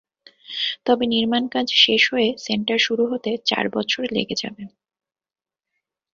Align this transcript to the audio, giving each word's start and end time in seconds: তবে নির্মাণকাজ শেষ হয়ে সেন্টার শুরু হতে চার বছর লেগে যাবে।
তবে 0.85 1.03
নির্মাণকাজ 1.07 1.67
শেষ 1.83 2.03
হয়ে 2.13 2.29
সেন্টার 2.37 2.79
শুরু 2.79 3.03
হতে 3.07 3.31
চার 3.45 3.65
বছর 3.75 4.03
লেগে 4.15 4.35
যাবে। 4.35 4.63